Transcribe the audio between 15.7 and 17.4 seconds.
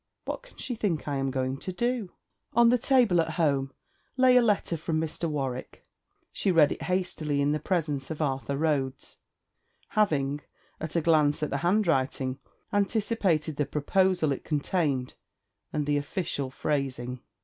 and the official phrasing.